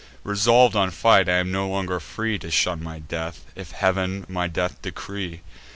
[0.23, 4.47] Resolv'd on fight, I am no longer free To shun my death, if Heav'n my
[4.47, 5.41] death decree."